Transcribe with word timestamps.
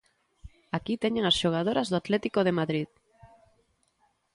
Aquí 0.77 0.93
teñen 1.03 1.25
as 1.27 1.39
xogadoras 1.41 1.87
do 1.89 1.99
Atlético 2.01 2.39
de 2.43 2.55
Madrid. 2.59 2.89